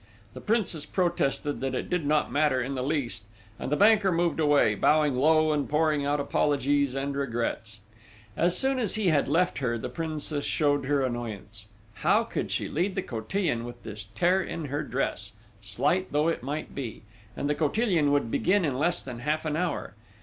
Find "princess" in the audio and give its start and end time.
0.41-0.83, 9.89-10.43